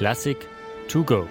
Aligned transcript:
Klassik 0.00 0.48
to 0.88 1.04
go. 1.04 1.28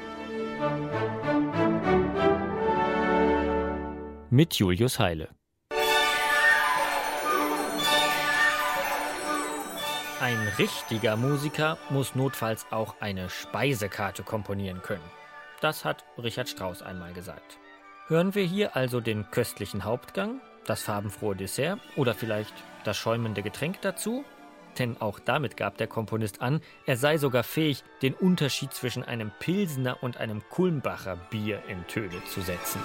Mit 4.30 4.54
Julius 4.54 5.00
Heile. 5.00 5.30
Ein 10.22 10.38
richtiger 10.60 11.16
Musiker 11.16 11.80
muss 11.90 12.14
notfalls 12.14 12.68
auch 12.70 12.94
eine 13.00 13.32
Speisekarte 13.32 14.22
komponieren 14.22 14.84
können. 14.84 15.02
Das 15.62 15.84
hat 15.84 16.06
Richard 16.22 16.48
Strauss 16.48 16.84
einmal 16.84 17.14
gesagt. 17.14 17.58
Hören 18.06 18.36
wir 18.36 18.44
hier 18.44 18.76
also 18.76 19.02
den 19.02 19.32
köstlichen 19.32 19.84
Hauptgang, 19.84 20.42
das 20.68 20.84
farbenfrohe 20.84 21.36
Dessert 21.36 21.80
oder 21.96 22.14
vielleicht 22.14 22.54
das 22.84 22.98
schäumende 22.98 23.42
Getränk 23.42 23.82
dazu? 23.82 24.24
Denn 24.80 25.00
auch 25.00 25.20
damit 25.20 25.58
gab 25.58 25.78
der 25.78 25.88
Komponist 25.88 26.42
an, 26.42 26.62
er 26.86 26.96
sei 26.96 27.18
sogar 27.18 27.44
fähig, 27.44 27.84
den 28.02 28.14
Unterschied 28.14 28.74
zwischen 28.74 29.04
einem 29.04 29.32
Pilsener 29.40 30.02
und 30.02 30.18
einem 30.18 30.42
Kulmbacher 30.50 31.18
Bier 31.30 31.62
in 31.68 31.86
Töne 31.88 32.24
zu 32.26 32.42
setzen. 32.42 32.80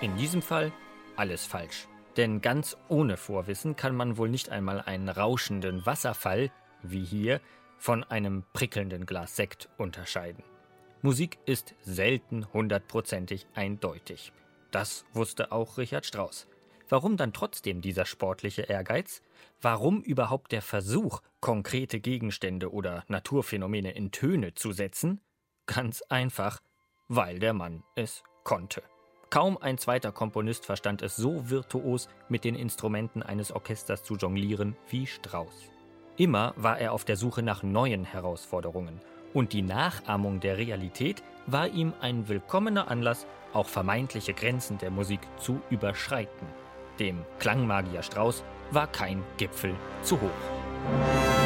In 0.00 0.16
diesem 0.16 0.42
Fall 0.42 0.72
alles 1.14 1.46
falsch. 1.46 1.86
Denn 2.16 2.40
ganz 2.40 2.76
ohne 2.88 3.16
Vorwissen 3.16 3.76
kann 3.76 3.94
man 3.94 4.16
wohl 4.16 4.28
nicht 4.28 4.50
einmal 4.50 4.80
einen 4.80 5.08
rauschenden 5.08 5.86
Wasserfall, 5.86 6.50
wie 6.82 7.04
hier, 7.04 7.40
von 7.78 8.04
einem 8.04 8.44
prickelnden 8.52 9.06
Glas 9.06 9.36
Sekt 9.36 9.68
unterscheiden. 9.78 10.42
Musik 11.04 11.40
ist 11.46 11.74
selten 11.80 12.46
hundertprozentig 12.52 13.48
eindeutig. 13.54 14.32
Das 14.70 15.04
wusste 15.12 15.50
auch 15.50 15.76
Richard 15.76 16.06
Strauss. 16.06 16.46
Warum 16.88 17.16
dann 17.16 17.32
trotzdem 17.32 17.80
dieser 17.80 18.04
sportliche 18.04 18.62
Ehrgeiz? 18.62 19.20
Warum 19.60 20.00
überhaupt 20.02 20.52
der 20.52 20.62
Versuch, 20.62 21.20
konkrete 21.40 21.98
Gegenstände 21.98 22.72
oder 22.72 23.02
Naturphänomene 23.08 23.90
in 23.90 24.12
Töne 24.12 24.54
zu 24.54 24.70
setzen? 24.70 25.20
Ganz 25.66 26.02
einfach, 26.02 26.60
weil 27.08 27.40
der 27.40 27.52
Mann 27.52 27.82
es 27.96 28.22
konnte. 28.44 28.84
Kaum 29.28 29.58
ein 29.58 29.78
zweiter 29.78 30.12
Komponist 30.12 30.66
verstand 30.66 31.02
es 31.02 31.16
so 31.16 31.50
virtuos, 31.50 32.08
mit 32.28 32.44
den 32.44 32.54
Instrumenten 32.54 33.24
eines 33.24 33.50
Orchesters 33.50 34.04
zu 34.04 34.14
jonglieren 34.14 34.76
wie 34.88 35.08
Strauss. 35.08 35.68
Immer 36.16 36.54
war 36.56 36.78
er 36.78 36.92
auf 36.92 37.04
der 37.04 37.16
Suche 37.16 37.42
nach 37.42 37.64
neuen 37.64 38.04
Herausforderungen, 38.04 39.00
und 39.34 39.52
die 39.52 39.62
Nachahmung 39.62 40.40
der 40.40 40.58
Realität 40.58 41.22
war 41.46 41.68
ihm 41.68 41.92
ein 42.00 42.28
willkommener 42.28 42.90
Anlass, 42.90 43.26
auch 43.52 43.68
vermeintliche 43.68 44.34
Grenzen 44.34 44.78
der 44.78 44.90
Musik 44.90 45.20
zu 45.38 45.60
überschreiten. 45.70 46.46
Dem 46.98 47.24
Klangmagier 47.38 48.02
Strauss 48.02 48.44
war 48.70 48.86
kein 48.86 49.22
Gipfel 49.36 49.74
zu 50.02 50.20
hoch. 50.20 51.41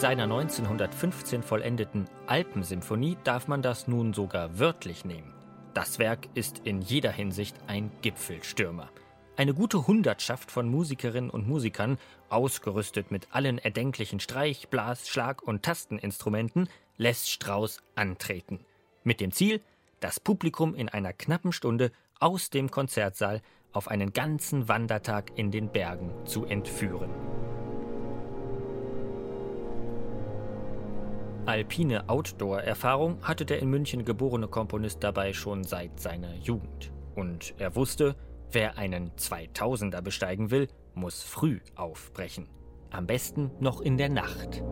Seiner 0.00 0.22
1915 0.22 1.42
vollendeten 1.42 2.08
Alpensymphonie 2.26 3.18
darf 3.22 3.48
man 3.48 3.60
das 3.60 3.86
nun 3.86 4.14
sogar 4.14 4.58
wörtlich 4.58 5.04
nehmen. 5.04 5.34
Das 5.74 5.98
Werk 5.98 6.26
ist 6.32 6.60
in 6.64 6.80
jeder 6.80 7.12
Hinsicht 7.12 7.54
ein 7.66 7.90
Gipfelstürmer. 8.00 8.88
Eine 9.36 9.52
gute 9.52 9.86
Hundertschaft 9.86 10.50
von 10.50 10.70
Musikerinnen 10.70 11.28
und 11.28 11.46
Musikern, 11.46 11.98
ausgerüstet 12.30 13.10
mit 13.10 13.28
allen 13.32 13.58
erdenklichen 13.58 14.20
Streich-, 14.20 14.68
Blas-, 14.68 15.06
Schlag- 15.06 15.42
und 15.42 15.62
Tasteninstrumenten, 15.62 16.70
lässt 16.96 17.30
Strauss 17.30 17.82
antreten. 17.94 18.60
Mit 19.04 19.20
dem 19.20 19.32
Ziel, 19.32 19.60
das 20.00 20.18
Publikum 20.18 20.74
in 20.74 20.88
einer 20.88 21.12
knappen 21.12 21.52
Stunde 21.52 21.92
aus 22.18 22.48
dem 22.48 22.70
Konzertsaal 22.70 23.42
auf 23.72 23.88
einen 23.88 24.14
ganzen 24.14 24.66
Wandertag 24.66 25.32
in 25.36 25.50
den 25.50 25.70
Bergen 25.70 26.10
zu 26.24 26.46
entführen. 26.46 27.10
Alpine 31.50 32.08
Outdoor-Erfahrung 32.08 33.18
hatte 33.22 33.44
der 33.44 33.58
in 33.58 33.70
München 33.70 34.04
geborene 34.04 34.46
Komponist 34.46 35.02
dabei 35.02 35.32
schon 35.32 35.64
seit 35.64 35.98
seiner 35.98 36.32
Jugend. 36.36 36.92
Und 37.16 37.54
er 37.58 37.74
wusste, 37.74 38.14
wer 38.52 38.78
einen 38.78 39.10
2000er 39.16 40.00
besteigen 40.00 40.52
will, 40.52 40.68
muss 40.94 41.24
früh 41.24 41.58
aufbrechen. 41.74 42.48
Am 42.90 43.08
besten 43.08 43.50
noch 43.58 43.80
in 43.80 43.98
der 43.98 44.10
Nacht. 44.10 44.62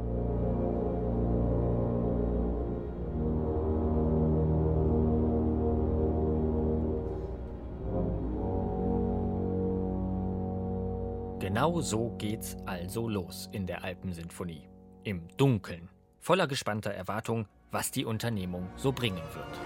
Genau 11.41 11.81
so 11.81 12.15
geht's 12.19 12.57
also 12.67 13.09
los 13.09 13.49
in 13.51 13.67
der 13.67 13.83
Alpensinfonie. 13.83 14.69
Im 15.03 15.27
Dunkeln 15.37 15.89
voller 16.29 16.47
gespannter 16.47 16.91
Erwartung, 16.91 17.47
was 17.71 17.91
die 17.91 18.05
Unternehmung 18.05 18.69
so 18.77 18.93
bringen 18.93 19.23
wird. 19.33 19.61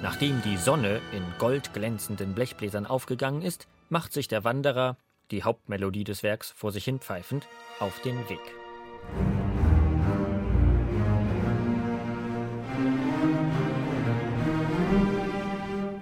Nachdem 0.00 0.40
die 0.40 0.56
Sonne 0.56 1.02
in 1.12 1.22
goldglänzenden 1.38 2.32
Blechbläsern 2.32 2.86
aufgegangen 2.86 3.42
ist, 3.42 3.68
macht 3.90 4.14
sich 4.14 4.28
der 4.28 4.44
Wanderer, 4.44 4.96
die 5.30 5.42
Hauptmelodie 5.42 6.04
des 6.04 6.22
Werks 6.22 6.50
vor 6.50 6.72
sich 6.72 6.84
hin 6.84 7.00
pfeifend, 7.00 7.48
auf 7.80 8.00
den 8.00 8.16
Weg. 8.28 8.40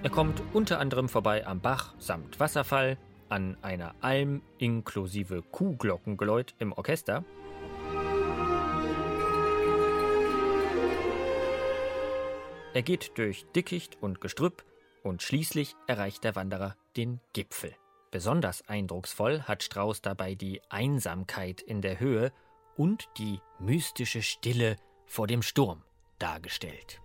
Er 0.03 0.11
kommt 0.11 0.43
unter 0.53 0.81
anderem 0.81 1.09
vorbei 1.09 1.47
am 1.47 1.61
Bach 1.61 1.95
samt 1.99 2.39
Wasserfall, 2.39 2.99
an 3.31 3.57
einer 3.63 3.95
Alm 4.01 4.43
inklusive 4.59 5.43
Kuhglockengeläut 5.43 6.55
im 6.59 6.73
Orchester. 6.73 7.25
Er 12.75 12.83
geht 12.83 13.17
durch 13.17 13.47
Dickicht 13.55 13.97
und 14.03 14.21
Gestrüpp 14.21 14.65
und 15.03 15.23
schließlich 15.23 15.75
erreicht 15.87 16.25
der 16.25 16.35
Wanderer 16.35 16.77
den 16.97 17.21
Gipfel. 17.33 17.75
Besonders 18.15 18.63
eindrucksvoll 18.69 19.43
hat 19.43 19.65
Strauß 19.65 20.01
dabei 20.01 20.37
die 20.37 20.63
Einsamkeit 20.71 21.61
in 21.61 21.83
der 21.83 21.99
Höhe 21.99 22.31
und 22.77 23.09
die 23.19 23.41
mystische 23.59 24.23
Stille 24.23 24.77
vor 25.05 25.27
dem 25.27 25.43
Sturm 25.43 25.83
dargestellt. 26.21 27.01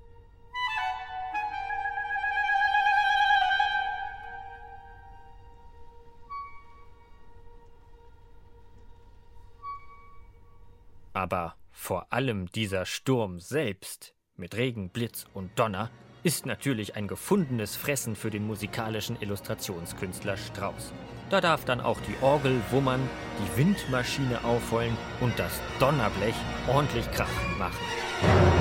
Aber 11.14 11.56
vor 11.72 12.14
allem 12.14 12.52
dieser 12.52 12.86
Sturm 12.86 13.40
selbst 13.40 14.14
mit 14.36 14.54
Regen, 14.56 14.92
Blitz 14.92 15.26
und 15.34 15.58
Donner 15.58 15.90
ist 16.24 16.46
natürlich 16.46 16.96
ein 16.96 17.08
gefundenes 17.08 17.76
Fressen 17.76 18.16
für 18.16 18.30
den 18.30 18.46
musikalischen 18.46 19.18
Illustrationskünstler 19.22 20.38
Strauss. 20.38 20.92
Da 21.30 21.42
darf 21.42 21.64
dann 21.64 21.80
auch 21.80 22.00
die 22.02 22.16
Orgel 22.24 22.60
wummern, 22.72 23.02
die 23.40 23.58
Windmaschine 23.58 24.44
aufheulen 24.44 24.98
und 25.22 25.38
das 25.38 25.62
Donnerblech 25.80 26.36
ordentlich 26.68 27.10
Krach 27.12 27.28
machen. 27.58 28.59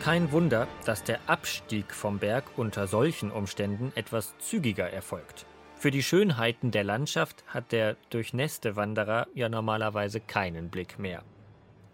Kein 0.00 0.32
Wunder, 0.32 0.66
dass 0.86 1.04
der 1.04 1.20
Abstieg 1.26 1.92
vom 1.92 2.18
Berg 2.18 2.44
unter 2.56 2.86
solchen 2.86 3.30
Umständen 3.30 3.92
etwas 3.94 4.34
zügiger 4.38 4.88
erfolgt. 4.88 5.44
Für 5.76 5.90
die 5.90 6.02
Schönheiten 6.02 6.70
der 6.70 6.84
Landschaft 6.84 7.44
hat 7.46 7.70
der 7.70 7.96
durchnässte 8.08 8.76
Wanderer 8.76 9.26
ja 9.34 9.50
normalerweise 9.50 10.20
keinen 10.20 10.70
Blick 10.70 10.98
mehr. 10.98 11.22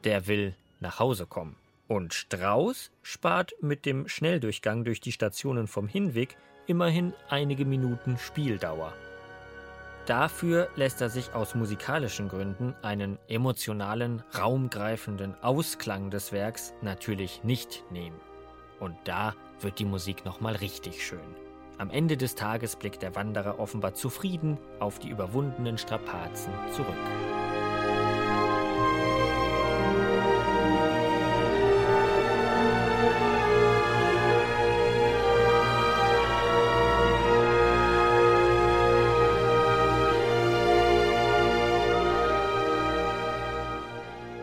Der 0.05 0.29
will 0.29 0.55
nach 0.79 1.00
Hause 1.00 1.26
kommen. 1.26 1.56
Und 1.88 2.14
Strauß 2.14 2.93
spart 3.03 3.55
mit 3.61 3.85
dem 3.85 4.06
Schnelldurchgang 4.06 4.85
durch 4.85 5.00
die 5.00 5.12
Stationen 5.12 5.67
vom 5.67 5.88
Hinweg 5.88 6.37
immerhin 6.69 7.12
einige 7.29 7.64
Minuten 7.64 8.19
Spieldauer. 8.19 8.93
Dafür 10.06 10.69
lässt 10.76 11.00
er 11.00 11.11
sich 11.11 11.35
aus 11.35 11.56
musikalischen 11.56 12.29
Gründen 12.29 12.76
einen 12.82 13.19
emotionalen, 13.26 14.23
raumgreifenden 14.38 15.35
Ausklang 15.43 16.11
des 16.11 16.31
Werks 16.31 16.75
natürlich 16.81 17.43
nicht 17.43 17.82
nehmen. 17.91 18.20
Und 18.79 18.94
da 19.03 19.35
wird 19.61 19.81
die 19.81 19.85
Musik 19.85 20.25
nochmal 20.25 20.55
richtig 20.55 21.05
schön. 21.05 21.35
Am 21.79 21.91
Ende 21.91 22.17
des 22.17 22.37
Tages 22.37 22.76
blickt 22.76 23.03
der 23.03 23.17
Wanderer 23.17 23.58
offenbar 23.58 23.94
zufrieden 23.94 24.58
auf 24.79 25.00
die 25.00 25.08
überwundenen 25.08 25.76
Strapazen 25.76 26.53
zurück. 26.70 26.94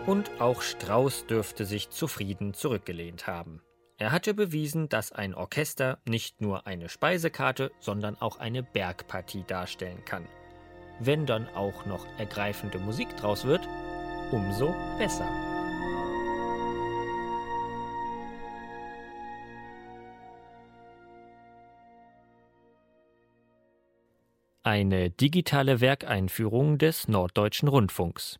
Und 0.05 0.41
auch 0.41 0.61
Strauß 0.61 1.27
dürfte 1.27 1.65
sich 1.65 1.89
zufrieden 1.89 2.53
zurückgelehnt 2.53 3.25
haben. 3.25 3.61
Er 3.97 4.11
hatte 4.11 4.33
bewiesen, 4.33 4.89
dass 4.89 5.13
ein 5.13 5.33
Orchester 5.33 6.00
nicht 6.05 6.41
nur 6.41 6.67
eine 6.67 6.89
Speisekarte, 6.89 7.71
sondern 7.79 8.17
auch 8.17 8.38
eine 8.38 8.63
Bergpartie 8.63 9.45
darstellen 9.47 10.03
kann. 10.03 10.27
Wenn 11.00 11.25
dann 11.25 11.47
auch 11.50 11.85
noch 11.85 12.05
ergreifende 12.17 12.79
Musik 12.79 13.15
draus 13.15 13.45
wird, 13.45 13.65
umso 14.31 14.75
besser. 14.97 15.27
Eine 24.63 25.09
digitale 25.11 25.79
Werkeinführung 25.81 26.77
des 26.77 27.07
Norddeutschen 27.07 27.69
Rundfunks. 27.69 28.39